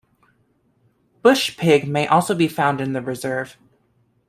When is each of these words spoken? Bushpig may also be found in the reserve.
Bushpig 1.23 1.85
may 1.87 2.07
also 2.07 2.33
be 2.33 2.47
found 2.47 2.81
in 2.81 2.93
the 2.93 3.03
reserve. 3.03 3.55